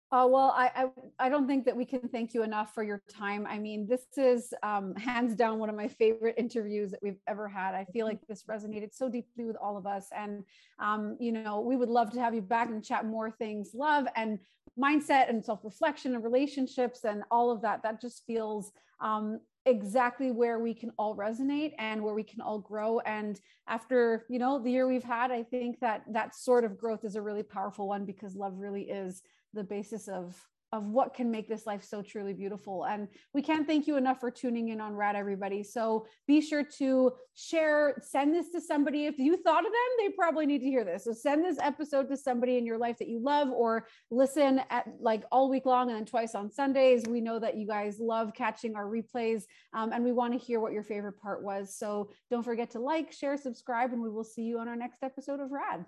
[0.10, 3.02] Uh, well, I, I, I don't think that we can thank you enough for your
[3.10, 3.46] time.
[3.46, 7.50] I mean, this is um, hands down one of my favorite interviews that we've ever
[7.50, 7.76] had.
[7.76, 10.46] I feel like this resonated so deeply with all of us, and
[10.80, 14.08] um, you know, we would love to have you back and chat more things, love
[14.16, 14.40] and
[14.80, 17.84] mindset and self reflection and relationships and all of that.
[17.84, 22.60] That just feels um, exactly where we can all resonate and where we can all
[22.60, 26.78] grow and after you know the year we've had i think that that sort of
[26.78, 29.24] growth is a really powerful one because love really is
[29.54, 30.36] the basis of
[30.74, 32.84] of what can make this life so truly beautiful.
[32.84, 35.64] And we can't thank you enough for tuning in on Rad, everybody.
[35.64, 39.06] So be sure to share, send this to somebody.
[39.06, 41.06] If you thought of them, they probably need to hear this.
[41.06, 44.88] So send this episode to somebody in your life that you love, or listen at
[45.00, 47.06] like all week long and then twice on Sundays.
[47.08, 49.44] We know that you guys love catching our replays
[49.74, 51.78] um, and we want to hear what your favorite part was.
[51.78, 55.02] So don't forget to like, share, subscribe, and we will see you on our next
[55.02, 55.86] episode of Rad.